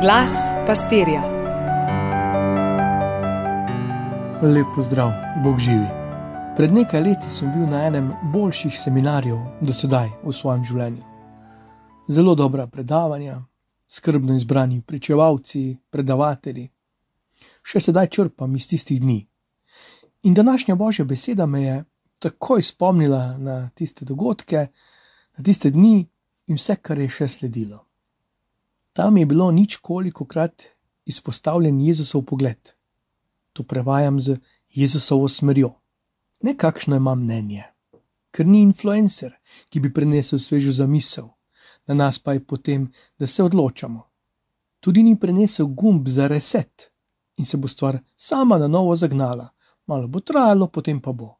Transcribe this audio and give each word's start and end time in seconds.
Glas 0.00 0.32
pastirja. 0.66 1.22
Lep 4.42 4.66
pozdrav, 4.74 5.10
Bog 5.44 5.58
živi. 5.58 5.86
Pred 6.56 6.72
nekaj 6.72 7.00
leti 7.00 7.28
sem 7.28 7.50
bil 7.52 7.66
na 7.66 7.80
enem 7.86 8.12
boljših 8.32 8.78
seminarjev 8.78 9.38
do 9.60 9.74
sedaj 9.74 10.06
v 10.22 10.32
svojem 10.32 10.62
življenju. 10.64 11.02
Zelo 12.08 12.34
dobra 12.34 12.66
predavanja, 12.66 13.40
skrbno 13.88 14.36
izbrani 14.36 14.82
pričevalci, 14.86 15.76
predavatelji. 15.90 16.68
Še 17.66 17.80
sedaj 17.80 18.06
črpam 18.06 18.54
iz 18.56 18.68
tistih 18.70 19.02
dni. 19.02 19.18
In 20.22 20.34
današnja 20.34 20.74
božja 20.74 21.04
beseda 21.04 21.46
me 21.46 21.62
je 21.62 21.84
takoj 22.18 22.62
spomnila 22.62 23.34
na 23.38 23.70
tiste 23.74 24.04
dogodke, 24.04 24.68
na 25.38 25.44
tiste 25.44 25.74
dni 25.74 26.06
in 26.46 26.54
vse, 26.54 26.76
kar 26.76 27.02
je 27.02 27.10
še 27.10 27.28
sledilo. 27.28 27.87
Tam 28.98 29.16
je 29.16 29.26
bilo 29.26 29.50
nič 29.50 29.76
koliko 29.76 30.24
krat 30.24 30.62
izpostavljen 31.06 31.80
Jezusov 31.80 32.22
pogled. 32.22 32.58
To 33.52 33.62
prevajam 33.62 34.20
z 34.20 34.36
Jezusovo 34.74 35.28
smerjo. 35.28 35.70
Ne 36.42 36.56
kakšno 36.58 36.96
ima 36.96 37.14
mnenje, 37.14 37.62
ker 38.34 38.46
ni 38.46 38.62
influencer, 38.62 39.36
ki 39.70 39.80
bi 39.80 39.92
prenesel 39.94 40.38
svežo 40.38 40.72
zamisel, 40.72 41.28
na 41.86 41.94
nas 41.94 42.18
pa 42.18 42.32
je 42.32 42.42
potem, 42.44 42.88
da 43.18 43.26
se 43.26 43.42
odločamo. 43.42 44.02
Tudi 44.80 45.02
ni 45.02 45.14
prenesel 45.14 45.66
gumb 45.66 46.08
za 46.08 46.26
reset 46.26 46.90
in 47.36 47.46
se 47.46 47.56
bo 47.56 47.68
stvar 47.68 48.00
sama 48.16 48.58
na 48.58 48.66
novo 48.66 48.96
zagnala, 48.96 49.48
malo 49.86 50.08
bo 50.08 50.20
trajalo, 50.20 50.66
potem 50.66 50.98
pa 51.00 51.12
bo. 51.12 51.36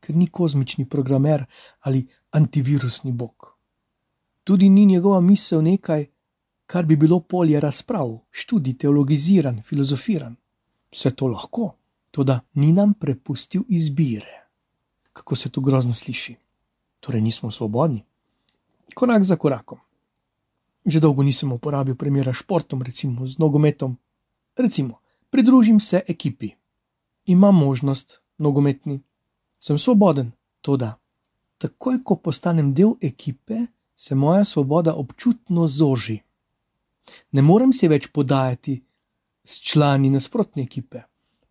Ker 0.00 0.16
ni 0.16 0.30
kozmični 0.32 0.88
programer 0.88 1.44
ali 1.80 2.06
antivirusni 2.30 3.12
bog. 3.12 3.52
Tudi 4.44 4.68
ni 4.68 4.86
njegova 4.86 5.20
misel 5.20 5.62
nekaj, 5.62 6.06
kar 6.70 6.86
bi 6.86 6.96
bilo 6.96 7.20
polje 7.20 7.60
razprav, 7.60 8.18
študij, 8.30 8.76
teologiziran, 8.78 9.62
filozofiran. 9.62 10.36
Vse 10.92 11.10
to 11.10 11.26
lahko, 11.26 11.72
to 12.10 12.24
da 12.24 12.40
ni 12.54 12.72
nam 12.72 12.92
prepustil 12.94 13.62
izbire. 13.68 14.46
Kako 15.12 15.36
se 15.36 15.50
to 15.50 15.60
grozno 15.60 15.94
sliši? 15.94 16.36
Torej 17.00 17.20
nismo 17.20 17.50
svobodni. 17.50 18.04
Korak 18.94 19.24
za 19.24 19.36
korakom. 19.36 19.78
Že 20.84 21.00
dolgo 21.00 21.22
nisem 21.22 21.52
uporabil 21.52 21.96
primera 21.96 22.32
športom, 22.32 22.82
recimo 22.82 23.26
z 23.26 23.38
nogometom. 23.38 23.98
Recimo, 24.56 25.00
pridružim 25.30 25.80
se 25.80 26.02
ekipi. 26.08 26.50
Imam 27.26 27.54
možnost, 27.54 28.20
nogometni, 28.38 29.00
sem 29.58 29.78
svoboden, 29.78 30.32
to 30.60 30.76
da. 30.76 30.94
Takoj, 31.58 31.98
ko 32.04 32.16
postanem 32.16 32.74
del 32.74 32.94
ekipe, 33.02 33.66
se 33.96 34.14
moja 34.14 34.44
svoboda 34.44 34.94
občutno 34.94 35.66
zoži 35.66 36.20
ne 37.32 37.42
morem 37.42 37.72
se 37.72 37.88
več 37.88 38.08
podajati 38.12 38.80
s 39.44 39.60
člani 39.60 40.10
nasprotne 40.10 40.62
ekipe, 40.62 41.02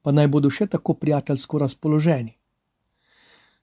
pa 0.02 0.12
naj 0.12 0.28
bodo 0.28 0.50
še 0.50 0.68
tako 0.68 0.94
prijateljsko 0.94 1.60
razpoloženi. 1.66 2.34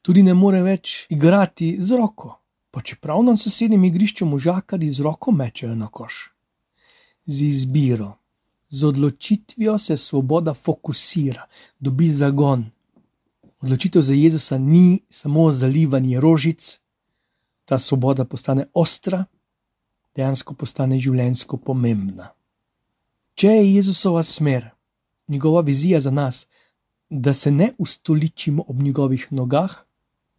Tudi 0.03 0.23
ne 0.23 0.35
morem 0.35 0.65
več 0.67 1.07
igrati 1.11 1.77
z 1.83 1.97
roko, 1.99 2.37
pa 2.71 2.81
čeprav 2.81 3.25
na 3.27 3.37
sosednjem 3.37 3.89
igrišču 3.89 4.27
možakari 4.27 4.91
z 4.93 5.03
roko 5.03 5.33
mečejo 5.33 5.75
na 5.75 5.89
koš. 5.89 6.31
Z 7.27 7.43
izbiro, 7.43 8.13
z 8.71 8.85
odločitvijo 8.87 9.79
se 9.79 9.97
svoboda 9.97 10.55
fokusira, 10.55 11.49
dobi 11.81 12.11
zagon. 12.11 12.67
Odločitev 13.61 14.03
za 14.03 14.15
Jezusa 14.15 14.59
ni 14.59 15.01
samo 15.09 15.49
zalivanje 15.53 16.21
rožic, 16.21 16.79
ta 17.65 17.79
svoboda 17.79 18.25
postane 18.25 18.67
ostra 18.75 19.25
dejansko 20.17 20.55
postane 20.55 20.99
življenjsko 20.99 21.57
pomembna. 21.57 22.31
Če 23.37 23.53
je 23.53 23.75
Jezusova 23.75 24.23
smer, 24.25 24.71
njegova 25.29 25.61
vizija 25.61 26.01
za 26.01 26.11
nas, 26.11 26.47
da 27.11 27.35
se 27.35 27.51
ne 27.51 27.73
ustoličimo 27.79 28.65
ob 28.69 28.83
njegovih 28.83 29.27
nogah, 29.31 29.75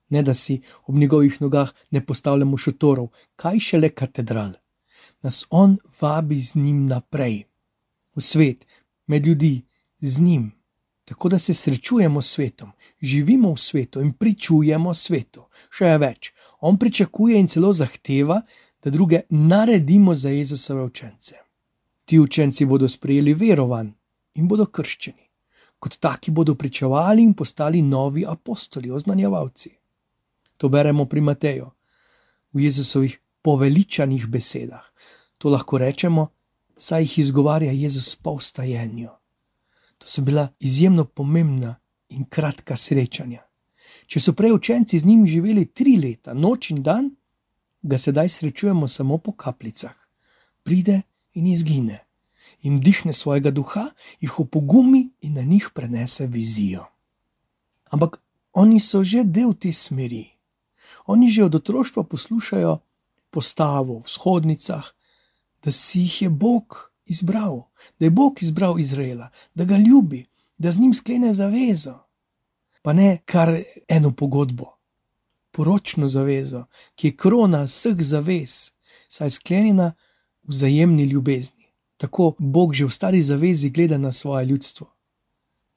ne 0.09 0.23
da 0.23 0.33
si 0.33 0.61
ob 0.85 0.95
njegovih 0.95 1.41
nogah 1.41 1.73
ne 1.91 2.01
postavljamo 2.05 2.57
šotorov, 2.57 3.07
kaj 3.35 3.59
šele 3.59 3.89
katedral, 3.89 4.51
nas 5.21 5.45
on 5.49 5.77
vabi 6.01 6.39
z 6.39 6.55
njim 6.55 6.85
naprej, 6.85 7.43
v 8.15 8.21
svet, 8.21 8.65
med 9.07 9.25
ljudi, 9.25 9.61
z 9.99 10.21
njim. 10.21 10.51
Tako 11.05 11.29
da 11.29 11.39
se 11.39 11.53
srečujemo 11.53 12.21
s 12.21 12.33
svetom, 12.33 12.71
živimo 13.01 13.53
v 13.53 13.57
svetu 13.57 14.01
in 14.01 14.11
pričujemo 14.13 14.93
svetu. 14.93 15.45
Še 15.71 15.93
več, 15.97 16.33
on 16.59 16.75
pričakuje 16.77 17.39
in 17.39 17.47
celo 17.47 17.71
zahteva, 17.73 18.41
da 18.87 18.91
druge 18.91 19.21
naredimo 19.29 20.15
za 20.15 20.29
Jezusove 20.29 20.83
učence. 20.83 21.35
Ti 22.05 22.19
učenci 22.19 22.65
bodo 22.65 22.87
sprejeli 22.87 23.33
verovan 23.33 23.93
in 24.33 24.47
bodo 24.47 24.65
krščeni. 24.65 25.25
Kot 25.79 25.97
taki 25.99 26.31
bodo 26.31 26.55
pričevali 26.55 27.23
in 27.23 27.33
postali 27.33 27.81
novi 27.81 28.23
apostoli, 28.27 28.91
oznanjevalci. 28.91 29.73
To 30.57 30.69
beremo 30.69 31.05
pri 31.05 31.21
Mateju, 31.21 31.67
v 32.53 32.63
Jezusovih 32.63 33.19
poveličanih 33.41 34.27
besedah. 34.27 34.87
To 35.37 35.49
lahko 35.49 35.77
rečemo, 35.77 36.29
saj 36.77 37.01
jih 37.01 37.19
izgovarja 37.19 37.71
Jezus 37.71 38.15
po 38.15 38.37
vstajenju. 38.39 39.09
To 39.97 40.07
so 40.07 40.21
bila 40.21 40.47
izjemno 40.59 41.05
pomembna 41.05 41.75
in 42.09 42.23
kratka 42.25 42.77
srečanja. 42.77 43.43
Če 44.07 44.19
so 44.19 44.31
prej 44.31 44.55
učenci 44.55 44.99
z 44.99 45.05
njim 45.05 45.27
živeli 45.27 45.65
tri 45.65 45.99
leta, 45.99 46.33
noč 46.33 46.71
in 46.71 46.83
dan, 46.83 47.17
ga 47.81 47.97
sedaj 47.97 48.29
srečujemo 48.29 48.87
samo 48.87 49.17
po 49.17 49.31
kapljicah. 49.31 49.95
Pride 50.63 51.01
in 51.33 51.47
izgine, 51.47 52.05
in 52.61 52.79
dihne 52.79 53.13
svojega 53.13 53.51
duha, 53.51 53.89
jih 54.19 54.39
opogumi 54.39 55.09
in 55.21 55.33
na 55.33 55.41
njih 55.41 55.69
prenese 55.73 56.27
vizijo. 56.27 56.85
Ampak 57.89 58.21
oni 58.53 58.79
so 58.79 59.03
že 59.03 59.23
del 59.23 59.53
te 59.53 59.73
smeri. 59.73 60.25
Oni 61.05 61.29
že 61.29 61.43
od 61.43 61.55
otroštva 61.55 62.03
poslušajo 62.03 62.79
postavo 63.29 63.99
v 63.99 64.09
shodnicah, 64.09 64.85
da 65.63 65.71
si 65.71 65.99
jih 65.99 66.21
je 66.21 66.29
Bog 66.29 66.91
izbral, 67.05 67.69
da 67.99 68.05
je 68.05 68.11
Bog 68.11 68.43
izbral 68.43 68.79
Izraela, 68.79 69.29
da 69.53 69.65
ga 69.65 69.77
ljubi, 69.77 70.25
da 70.57 70.71
z 70.71 70.79
njim 70.79 70.93
sklene 70.93 71.33
zavezo. 71.33 71.99
Pa 72.81 72.93
ne 72.93 73.21
kar 73.25 73.61
eno 73.87 74.11
pogodbo, 74.11 74.76
poročno 75.57 76.07
zavezo, 76.07 76.65
ki 76.95 77.07
je 77.07 77.15
krona 77.17 77.63
vseh 77.65 77.97
zavez, 77.99 78.71
saj 79.09 79.25
je 79.25 79.31
sklenjena 79.39 79.87
v 80.43 80.53
vzajemni 80.53 81.03
ljubezni. 81.03 81.65
Tako 81.97 82.35
Bog 82.39 82.73
že 82.73 82.85
v 82.85 82.93
stari 82.93 83.21
zavezi 83.21 83.69
gleda 83.69 83.97
na 83.97 84.11
svoje 84.11 84.45
ljudstvo. 84.45 84.87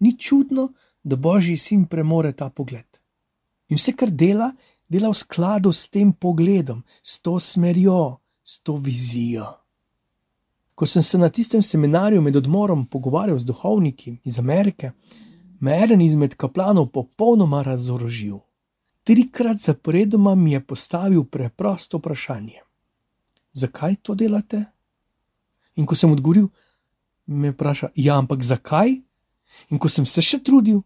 Ni 0.00 0.18
čudno, 0.18 0.72
da 1.02 1.16
Božji 1.16 1.56
sin 1.56 1.86
premore 1.86 2.32
ta 2.32 2.50
pogled. 2.50 3.00
In 3.68 3.76
vse, 3.76 3.94
kar 3.96 4.10
dela, 4.10 4.50
dela 4.88 5.08
v 5.08 5.16
skladu 5.16 5.72
s 5.72 5.88
tem 5.88 6.12
pogledom, 6.12 6.82
s 7.02 7.22
to 7.22 7.38
smerjo, 7.40 8.18
s 8.42 8.60
to 8.60 8.76
vizijo. 8.76 9.46
Ko 10.74 10.86
sem 10.86 11.02
se 11.02 11.18
na 11.18 11.28
tistem 11.28 11.62
seminarju 11.62 12.20
med 12.20 12.36
odmorom 12.36 12.84
pogovarjal 12.86 13.38
z 13.38 13.44
duhovniki 13.44 14.18
iz 14.24 14.38
Amerike, 14.38 14.92
me 15.60 15.72
je 15.72 15.84
eden 15.84 16.00
izmed 16.00 16.34
kaplanov 16.34 16.92
popolnoma 16.92 17.62
razorožil 17.62 18.40
trikrat 19.04 19.58
zaporedoma 19.58 20.34
mi 20.34 20.52
je 20.52 20.60
postavil 20.66 21.24
preprosto 21.24 21.98
vprašanje: 21.98 22.60
Zakaj 23.52 23.96
to 24.02 24.14
delate? 24.14 24.64
In 25.74 25.86
ko 25.86 25.94
sem 25.94 26.12
odgovoril, 26.12 26.48
me 27.26 27.50
vpraša: 27.50 27.88
Ja, 27.94 28.18
ampak 28.18 28.42
zakaj? 28.42 29.00
In 29.70 29.78
ko 29.78 29.88
sem 29.88 30.06
se 30.06 30.22
še 30.22 30.42
trudil, 30.44 30.82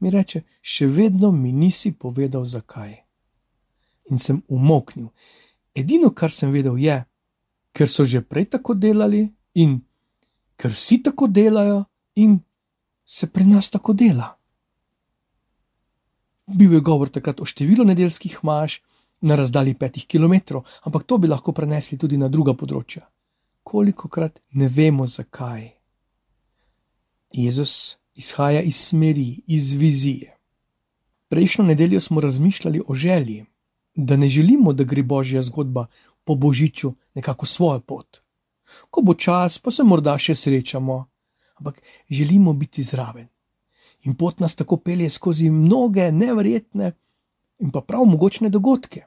mi 0.00 0.10
reče: 0.10 0.42
Še 0.62 0.86
vedno 0.86 1.32
mi 1.32 1.52
nisi 1.52 1.92
povedal, 1.92 2.44
zakaj. 2.44 2.96
In 4.10 4.18
sem 4.18 4.42
umoknil. 4.48 5.08
Edino, 5.74 6.10
kar 6.10 6.30
sem 6.30 6.52
vedel, 6.52 6.78
je, 6.78 7.04
ker 7.72 7.88
so 7.88 8.04
že 8.04 8.22
prej 8.22 8.46
tako 8.56 8.74
delali 8.74 9.26
in 9.54 9.80
ker 10.56 10.72
vsi 10.72 11.02
tako 11.02 11.28
delajo 11.28 11.84
in 12.16 12.38
se 13.04 13.26
pri 13.26 13.44
nas 13.44 13.70
tako 13.70 13.92
dela. 13.92 14.35
Bil 16.46 16.72
je 16.72 16.80
govor 16.80 17.10
takrat 17.10 17.40
o 17.40 17.44
številu 17.44 17.84
nedeljskih 17.84 18.38
maš 18.46 18.80
na 19.20 19.34
razdalji 19.34 19.74
petih 19.74 20.06
km, 20.06 20.62
ampak 20.86 21.02
to 21.02 21.18
bi 21.18 21.28
lahko 21.28 21.52
prenesli 21.52 21.98
tudi 21.98 22.16
na 22.16 22.28
druga 22.28 22.54
področja. 22.54 23.02
Koliko 23.66 24.08
krat 24.08 24.38
ne 24.54 24.68
vemo, 24.70 25.06
zakaj. 25.06 25.72
Jezus 27.34 27.98
izhaja 28.14 28.62
iz 28.62 28.78
smeri, 28.78 29.42
iz 29.46 29.72
vizije. 29.74 30.36
Prejšnjo 31.28 31.64
nedeljo 31.66 32.00
smo 32.00 32.22
razmišljali 32.22 32.82
o 32.86 32.94
želji, 32.94 33.44
da 33.94 34.16
ne 34.16 34.28
želimo, 34.30 34.72
da 34.72 34.84
gre 34.84 35.02
božja 35.02 35.42
zgodba 35.42 35.88
po 36.24 36.34
božiču 36.34 36.94
nekako 37.14 37.46
svojo 37.46 37.80
pot. 37.80 38.22
Ko 38.90 39.02
bo 39.02 39.14
čas, 39.14 39.58
pa 39.58 39.70
se 39.70 39.82
morda 39.82 40.14
še 40.18 40.34
srečamo, 40.34 41.06
ampak 41.58 41.82
želimo 42.10 42.52
biti 42.52 42.82
zraven 42.82 43.26
in 44.06 44.14
pot 44.14 44.40
nas 44.40 44.54
tako 44.54 44.76
pelje 44.76 45.10
skozi 45.10 45.50
mnoge 45.50 46.12
nevrjetne 46.12 46.92
in 47.58 47.70
pa 47.70 47.80
prav 47.80 48.04
mogočne 48.04 48.48
dogodke. 48.48 49.06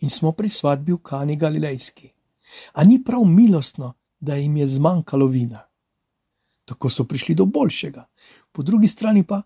In 0.00 0.10
smo 0.10 0.32
pri 0.32 0.48
svadbi 0.48 0.92
v 0.92 0.98
Kani 1.02 1.36
Galilejski. 1.36 2.10
A 2.72 2.84
ni 2.84 2.98
prav 3.04 3.24
milostno, 3.24 3.94
da 4.20 4.34
jim 4.34 4.56
je 4.56 4.66
zmanjkalo 4.66 5.26
vina. 5.26 5.62
Tako 6.64 6.90
so 6.90 7.04
prišli 7.04 7.34
do 7.34 7.44
boljšega. 7.46 8.06
Po 8.52 8.62
drugi 8.62 8.88
strani 8.88 9.22
pa, 9.22 9.42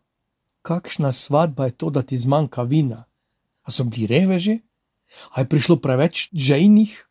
kakšna 0.62 1.12
svadba 1.12 1.64
je 1.64 1.70
to, 1.70 1.90
da 1.90 2.02
ti 2.02 2.18
zmanjka 2.18 2.62
vina? 2.62 3.04
A 3.62 3.70
so 3.70 3.84
bili 3.84 4.06
reveži? 4.06 4.60
A 5.34 5.40
je 5.40 5.48
prišlo 5.48 5.76
preveč 5.76 6.28
žejnih? 6.32 7.08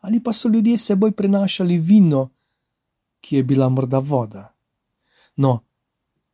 Ali 0.00 0.22
pa 0.22 0.32
so 0.32 0.48
ljudje 0.48 0.76
seboj 0.76 1.12
prenašali 1.12 1.78
vino, 1.78 2.30
ki 3.20 3.36
je 3.36 3.44
bila 3.44 3.68
morda 3.68 3.98
voda? 3.98 4.54
No, 5.36 5.60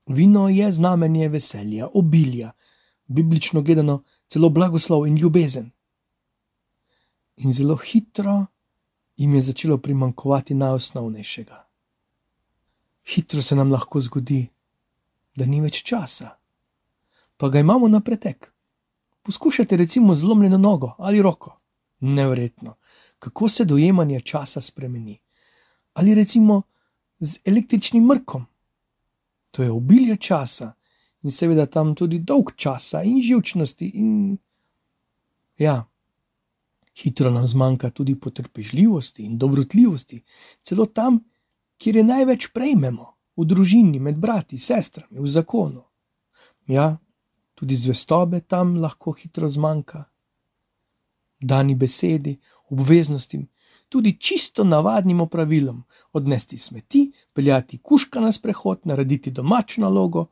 vino 0.07 0.49
je 0.49 0.73
znamenje 0.73 1.29
veselja, 1.29 1.89
obilja, 1.95 2.53
biblično 3.07 3.63
gledano 3.63 4.03
celo 4.29 4.49
blagoslov 4.51 5.07
in 5.07 5.17
ljubezen. 5.17 5.71
In 7.37 7.53
zelo 7.53 7.77
hitro 7.77 8.47
jim 9.17 9.35
je 9.35 9.43
začelo 9.43 9.79
primankovati 9.79 10.55
najosnovnejšega. 10.55 11.67
Hitro 13.05 13.43
se 13.43 13.57
nam 13.57 13.73
lahko 13.73 14.01
zgodi, 14.01 14.49
da 15.37 15.47
ni 15.47 15.61
več 15.61 15.83
časa, 15.85 16.31
pa 17.37 17.49
ga 17.49 17.61
imamo 17.61 17.89
na 17.89 18.01
pretek. 18.01 18.53
Poskušajte 19.23 19.77
recimo 19.77 20.15
zlomljeno 20.15 20.59
nogo 20.59 20.95
ali 20.99 21.23
roko. 21.23 21.59
Neverjetno, 22.01 22.75
kako 23.19 23.49
se 23.49 23.65
dojemanje 23.65 24.21
časa 24.21 24.61
spremeni. 24.61 25.19
Ali 25.93 26.15
recimo 26.15 26.63
z 27.19 27.39
električnim 27.45 28.05
mrkom. 28.05 28.47
To 29.57 29.63
je 29.63 29.73
obilje 29.73 30.17
časa 30.21 30.75
in 31.25 31.33
seveda 31.33 31.67
tam 31.67 31.95
tudi 31.95 32.19
dolg 32.19 32.53
časa 32.57 33.03
in 33.03 33.23
živčnosti. 33.25 33.87
In... 33.95 34.37
Ja, 35.59 35.79
hitro 37.03 37.31
nam 37.31 37.47
zmanjka 37.49 37.91
tudi 37.91 38.15
potrpežljivosti 38.21 39.25
in 39.25 39.39
dobrotljivosti, 39.39 40.23
celo 40.63 40.87
tam, 40.87 41.25
kjer 41.79 41.97
je 41.97 42.05
največ 42.05 42.51
prejmemo, 42.53 43.15
v 43.37 43.45
družini, 43.45 44.01
med 44.01 44.17
brati, 44.21 44.59
sestrami, 44.59 45.21
v 45.21 45.29
zakonu. 45.29 45.83
Ja, 46.69 46.97
tudi 47.55 47.77
zvestobe 47.77 48.41
tam 48.41 48.77
lahko 48.81 49.13
hitro 49.13 49.49
zmanjka. 49.49 50.05
Dani 51.41 51.75
besedi, 51.75 52.39
obveznostim, 52.73 53.49
tudi 53.89 54.21
čisto 54.21 54.65
navadnim 54.65 55.21
opravilom, 55.21 55.85
odnesti 56.13 56.59
smeti, 56.59 57.13
peljati 57.33 57.79
kuška 57.79 58.21
na 58.21 58.33
sprehod, 58.33 58.81
narediti 58.85 59.31
domačno 59.31 59.87
nalogo, 59.87 60.27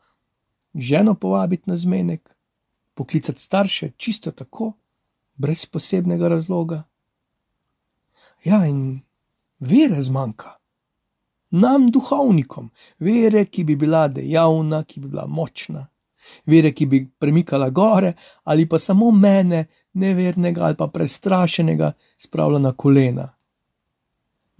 ženo 0.74 1.14
povabiti 1.14 1.70
na 1.70 1.76
zmenek, 1.76 2.36
poklicati 2.94 3.40
starše 3.40 3.90
čisto 3.96 4.30
tako, 4.30 4.72
brez 5.34 5.66
posebnega 5.66 6.28
razloga. 6.28 6.82
Ja, 8.44 8.66
in 8.66 9.00
vere 9.60 10.02
zmanjka. 10.02 10.50
Nam, 11.50 11.90
duhovnikom, 11.90 12.70
vere, 12.98 13.44
ki 13.44 13.64
bi 13.64 13.76
bila 13.76 14.08
dejavna, 14.08 14.82
ki 14.84 15.00
bi 15.00 15.08
bila 15.08 15.26
močna, 15.26 15.86
vere, 16.46 16.72
ki 16.72 16.86
bi 16.86 17.04
premikala 17.18 17.70
gore, 17.70 18.14
ali 18.44 18.68
pa 18.68 18.78
samo 18.78 19.10
mene, 19.10 19.66
nevernega 19.92 20.64
ali 20.64 20.76
pa 20.76 20.88
prestrašenega, 20.88 21.92
spravila 22.16 22.58
na 22.58 22.72
kolena. 22.72 23.33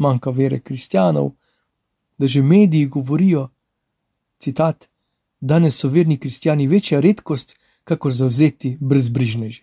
Manjka 0.04 0.30
vere 0.30 0.60
kristjanov, 0.60 1.32
da 2.18 2.26
že 2.26 2.42
mediji 2.42 2.86
govorijo: 2.86 3.48
citat, 4.38 4.88
Danes 5.40 5.76
so 5.76 5.88
verni 5.88 6.16
kristijani 6.18 6.66
večja 6.66 7.00
redkost, 7.00 7.56
kakor 7.84 8.12
zauzeti 8.12 8.76
brezbrižneži. 8.80 9.62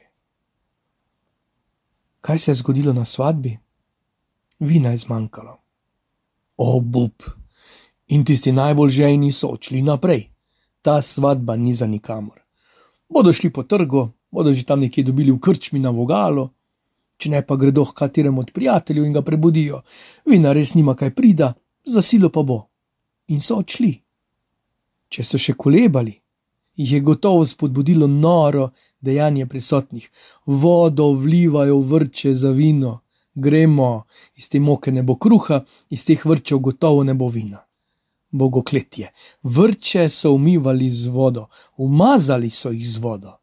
Kaj 2.21 2.39
se 2.39 2.51
je 2.51 2.55
zgodilo 2.55 2.93
na 2.93 3.05
svadbi? 3.05 3.57
Vina 4.59 4.89
je 4.89 4.97
zmanjkalo. 4.97 5.57
O, 6.57 6.79
bub, 6.79 7.23
in 8.07 8.25
tisti 8.25 8.51
najbolj 8.51 8.89
žejni 8.89 9.31
so 9.31 9.47
odšli 9.55 9.81
naprej. 9.81 10.27
Ta 10.81 11.01
svadba 11.01 11.55
ni 11.55 11.73
za 11.73 11.87
nikamor. 11.87 12.41
Bodo 13.09 13.33
šli 13.33 13.49
po 13.53 13.63
trgu, 13.63 14.11
bodo 14.31 14.53
že 14.53 14.63
tam 14.63 14.79
nekje 14.79 15.03
dobili 15.03 15.31
v 15.31 15.39
krčmi 15.39 15.79
na 15.79 15.89
vogalo, 15.89 16.49
če 17.21 17.29
ne 17.29 17.41
pa 17.45 17.55
gredo 17.55 17.85
k 17.85 17.93
kateremu 18.01 18.41
od 18.41 18.51
prijateljev 18.53 19.05
in 19.05 19.13
ga 19.13 19.21
prebudijo. 19.21 19.81
Vina 20.25 20.53
res 20.57 20.73
nima 20.73 20.95
kaj 20.97 21.13
prida, 21.13 21.53
za 21.85 22.01
silo 22.01 22.29
pa 22.29 22.41
bo. 22.43 22.63
In 23.29 23.41
so 23.41 23.59
odšli. 23.61 23.93
Če 25.11 25.23
so 25.27 25.37
še 25.37 25.53
kolebali, 25.53 26.15
jih 26.81 26.91
je 26.97 27.01
gotovo 27.05 27.45
spodbudilo 27.45 28.07
noro 28.07 28.71
dejanje 29.01 29.45
prisotnih. 29.45 30.07
Vodo 30.45 31.11
vlivajo 31.13 31.79
vrče 31.79 32.33
za 32.35 32.51
vino, 32.55 32.99
gremo, 33.35 34.05
iz 34.35 34.49
te 34.49 34.59
moke 34.59 34.91
ne 34.91 35.03
bo 35.03 35.15
kruha, 35.15 35.61
iz 35.89 36.05
teh 36.07 36.25
vrčev 36.25 36.59
gotovo 36.59 37.03
ne 37.03 37.13
bo 37.13 37.27
vina. 37.27 37.61
Bogokletje. 38.31 39.11
Vrče 39.43 40.07
so 40.09 40.31
umivali 40.33 40.89
z 40.89 41.11
vodo, 41.11 41.49
umazali 41.77 42.49
so 42.49 42.71
jih 42.71 42.87
z 42.87 43.03
vodo. 43.03 43.35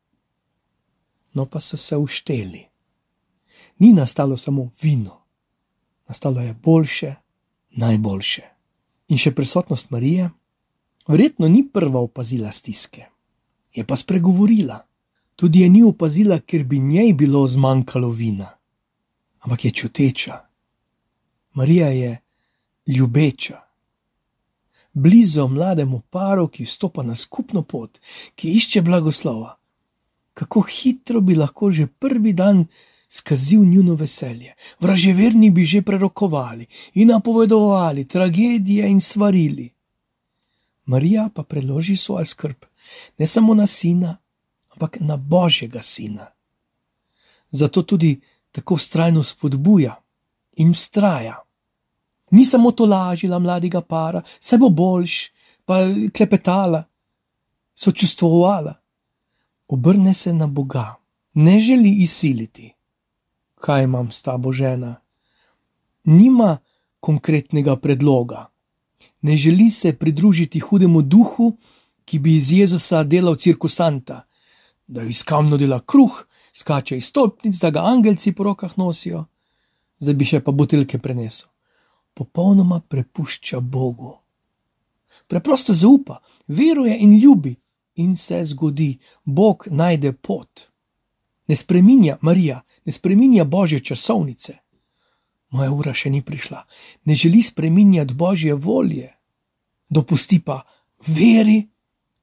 No 1.35 1.45
pa 1.47 1.61
so 1.61 1.77
se 1.77 1.97
ušteli. 1.97 2.68
Ni 3.79 3.93
nastalo 3.93 4.37
samo 4.37 4.71
vino, 4.83 5.19
nastalo 6.09 6.41
je 6.41 6.55
boljše, 6.63 7.15
najboljše. 7.71 8.43
In 9.09 9.19
še 9.19 9.35
prisotnost 9.35 9.91
Marije, 9.91 10.31
Verjetno 11.09 11.49
ni 11.49 11.69
prva 11.73 12.01
opazila 12.01 12.53
stiske, 12.53 13.05
je 13.75 13.85
pa 13.87 13.97
spregovorila. 13.97 14.85
Tudi 15.37 15.61
je 15.61 15.69
ni 15.69 15.83
opazila, 15.83 16.41
ker 16.41 16.65
bi 16.65 16.79
njej 16.79 17.13
bilo 17.13 17.49
zmanjkalo 17.49 18.11
vina, 18.11 18.49
ampak 19.41 19.65
je 19.65 19.71
čuteča. 19.71 20.41
Marija 21.53 21.89
je 21.89 22.19
ljubeča. 22.87 23.61
Blizu 24.93 25.49
mlademu 25.49 26.03
paru, 26.11 26.49
ki 26.49 26.67
stopa 26.67 27.03
na 27.03 27.15
skupno 27.15 27.63
pot, 27.63 28.01
ki 28.35 28.51
išče 28.51 28.83
blagoslova. 28.83 29.57
Kako 30.35 30.61
hitro 30.61 31.21
bi 31.21 31.35
lahko 31.35 31.71
že 31.71 31.87
prvi 31.87 32.33
dan 32.33 32.67
skazil 33.09 33.65
njuno 33.65 33.95
veselje, 33.95 34.55
vraževerni 34.81 35.51
bi 35.51 35.65
že 35.65 35.83
prerokovali 35.83 36.67
in 36.95 37.09
napovedovali 37.09 38.09
tragedije 38.09 38.91
in 38.91 39.01
svarili. 39.01 39.73
Marija 40.85 41.29
pa 41.35 41.43
preloži 41.43 41.97
svojo 41.97 42.27
skrb 42.27 42.57
ne 43.19 43.27
samo 43.27 43.55
na 43.55 43.67
sina, 43.67 44.17
ampak 44.73 44.97
na 45.01 45.17
Božjega 45.17 45.83
sina. 45.83 46.27
Zato 47.51 47.83
tudi 47.83 48.21
tako 48.53 48.77
vztrajno 48.77 49.23
spodbuja 49.23 50.03
in 50.57 50.71
ustraja. 50.71 51.37
Ni 52.31 52.45
samo 52.45 52.71
to 52.73 52.87
lažila 52.87 53.39
mladega 53.39 53.81
para, 53.81 54.23
se 54.41 54.59
bo 54.59 54.69
boljš, 54.69 55.31
pa 55.65 55.75
klepetala, 56.17 56.85
sočustvovala. 57.75 58.75
Obrne 59.69 60.15
se 60.15 60.33
na 60.33 60.47
Boga, 60.47 60.95
ne 61.35 61.59
želi 61.61 61.91
izsiliti. 62.03 62.78
Kaj 63.61 63.85
imam 63.85 64.13
s 64.13 64.23
tabo, 64.23 64.53
žena? 64.53 65.01
Nima 66.05 66.59
konkretnega 67.01 67.77
predloga 67.77 68.49
ne 69.23 69.37
želi 69.37 69.71
se 69.71 69.93
pridružiti 69.93 70.61
hudemu 70.61 71.03
duhu, 71.03 71.57
ki 72.05 72.19
bi 72.19 72.37
iz 72.37 72.53
Jezusa 72.53 73.03
delal 73.05 73.37
cirkusanta, 73.37 74.25
da 74.87 75.03
iz 75.03 75.23
kamno 75.23 75.57
dela 75.57 75.81
kruh, 75.81 76.25
skače 76.53 76.97
iz 76.97 77.05
stolpnic, 77.05 77.57
da 77.57 77.71
ga 77.71 77.81
angelci 77.85 78.33
po 78.33 78.45
rokah 78.45 78.79
nosijo, 78.79 79.25
zdaj 79.99 80.15
bi 80.15 80.25
še 80.25 80.41
pa 80.41 80.53
buteljke 80.53 80.99
prenesel. 80.99 81.49
Popolnoma 82.15 82.81
prepušča 82.81 83.61
Bogu. 83.61 84.17
Preprosto 85.27 85.75
zaupa, 85.75 86.23
veruje 86.47 86.97
in 87.01 87.19
ljubi, 87.21 87.55
in 87.95 88.17
se 88.17 88.45
zgodi, 88.45 88.99
Bog 89.25 89.67
najde 89.71 90.13
pot. 90.13 90.65
Ne 91.49 91.57
spreminja 91.57 92.19
Marija, 92.21 92.63
ne 92.85 92.93
spreminja 92.93 93.45
božje 93.45 93.81
časovnice 93.81 94.59
moja 95.51 95.73
ura 95.73 95.95
še 95.95 96.11
ni 96.11 96.23
prišla, 96.23 96.63
ne 97.05 97.15
želi 97.15 97.43
spreminjati 97.43 98.15
božje 98.15 98.55
volje. 98.55 99.13
Dopusti 99.89 100.41
pa 100.45 100.61
veri, 101.07 101.63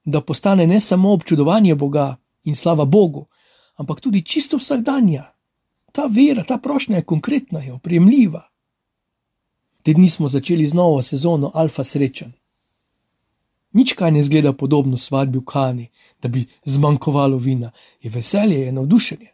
da 0.05 0.21
postane 0.21 0.67
ne 0.67 0.79
samo 0.79 1.13
občudovanje 1.13 1.75
Boga 1.75 2.15
in 2.43 2.55
slava 2.55 2.85
Bogu, 2.85 3.25
ampak 3.75 4.01
tudi 4.01 4.21
čisto 4.21 4.57
vsakdanja. 4.57 5.31
Ta 5.91 6.05
vera, 6.11 6.43
ta 6.43 6.57
prošnja 6.57 7.01
je 7.01 7.07
konkretna, 7.09 7.59
je 7.59 7.73
opremljiva. 7.73 8.43
Te 9.83 9.93
dni 9.93 10.09
smo 10.09 10.27
začeli 10.27 10.67
z 10.67 10.73
novo 10.73 11.01
sezono 11.01 11.51
Alfa 11.53 11.83
Srečen. 11.83 12.33
Nič 13.75 13.93
kaj 13.93 14.11
ne 14.11 14.23
zgleda 14.23 14.53
podobno 14.53 14.97
svadbi 14.97 15.41
v 15.41 15.45
Kani, 15.45 15.87
da 16.21 16.31
bi 16.31 16.45
zmanjkovalo 16.63 17.37
vina, 17.37 17.71
je 18.01 18.09
veselje, 18.09 18.59
je 18.65 18.71
navdušenje. 18.71 19.31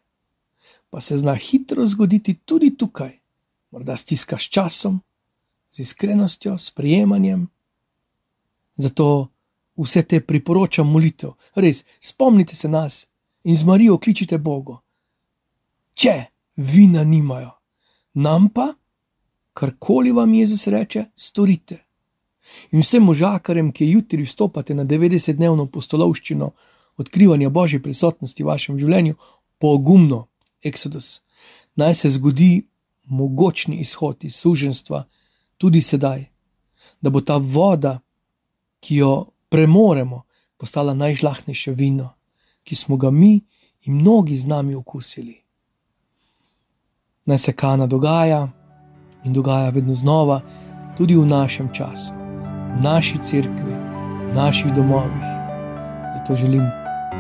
Pa 0.90 1.02
se 1.02 1.18
zna 1.18 1.36
hitro 1.36 1.86
zgoditi 1.86 2.34
tudi 2.46 2.74
tukaj 2.78 3.22
morda 3.72 3.98
stiskaš 3.98 4.50
časom, 4.50 5.02
z 5.72 5.80
iskrenostjo, 5.80 6.58
sprejemanjem. 6.58 7.48
Zato 8.76 9.28
vse 9.76 10.04
te 10.04 10.22
priporočam 10.22 10.92
molitev, 10.92 11.32
res 11.56 11.86
spomnite 12.00 12.56
se 12.56 12.68
nas 12.68 13.08
in 13.44 13.56
z 13.56 13.64
Marijo 13.64 13.98
kličite 13.98 14.38
Bogu. 14.38 14.78
Če 15.94 16.26
vina 16.56 17.04
nimajo, 17.04 17.52
nam 18.14 18.50
pa 18.50 18.74
karkoli 19.54 20.12
vam 20.12 20.34
Jezus 20.34 20.68
reče, 20.68 21.06
storite. 21.16 21.86
In 22.72 22.82
vsem 22.82 23.04
možakarjem, 23.04 23.72
ki 23.72 23.92
jutri 23.92 24.24
vstopate 24.24 24.76
na 24.76 24.86
90-dnevno 24.86 25.68
postolovščino 25.72 26.52
odkrivanja 26.98 27.50
Božje 27.50 27.82
prisotnosti 27.84 28.44
v 28.44 28.48
vašem 28.48 28.80
življenju, 28.80 29.16
pogumno, 29.60 30.28
Exodus, 30.64 31.22
naj 31.76 31.96
se 31.96 32.10
zgodi 32.10 32.68
mogočni 33.10 33.80
izhod 33.82 34.24
iz 34.24 34.36
suženstva 34.36 35.04
tudi 35.58 35.82
sedaj, 35.82 36.26
da 37.02 37.10
bo 37.10 37.22
ta 37.22 37.38
voda, 37.38 38.00
ki 38.82 38.96
jo 38.96 39.12
premoremo, 39.50 40.24
postala 40.58 40.94
najžlahnejše 40.94 41.72
vino, 41.72 42.10
ki 42.64 42.76
smo 42.76 42.98
ga 42.98 43.12
mi 43.12 43.36
in 43.86 43.94
mnogi 44.02 44.38
z 44.38 44.48
nami 44.48 44.76
okusili. 44.76 45.38
Naj 47.26 47.38
se 47.38 47.54
kana 47.54 47.88
dogaja 47.88 48.50
in 49.26 49.34
dogaja 49.34 49.70
vedno 49.70 49.94
znova, 49.94 50.42
tudi 50.98 51.16
v 51.16 51.26
našem 51.26 51.70
času, 51.74 52.21
v 52.76 52.84
naši 52.84 53.18
cerkvi, 53.18 53.76
v 54.32 54.36
naših 54.36 54.74
domovih. 54.74 55.30
Zato 56.14 56.36
želim 56.36 56.64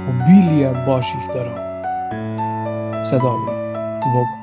obilje 0.09 0.69
božjih 0.85 1.25
darov. 1.33 1.59
Vse 3.01 3.15
dobro, 3.19 3.53
z 4.03 4.05
Bogom. 4.13 4.40